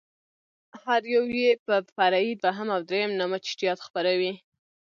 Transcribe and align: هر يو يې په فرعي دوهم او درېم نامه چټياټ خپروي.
هر 0.83 1.01
يو 1.13 1.23
يې 1.39 1.49
په 1.65 1.75
فرعي 1.95 2.31
دوهم 2.43 2.67
او 2.75 2.81
درېم 2.89 3.11
نامه 3.19 3.37
چټياټ 3.47 3.79
خپروي. 3.87 4.33